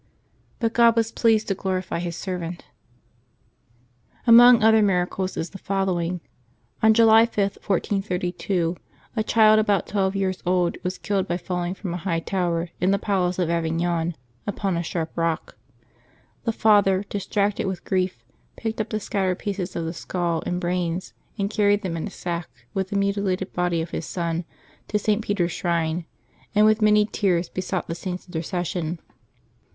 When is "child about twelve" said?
9.23-10.15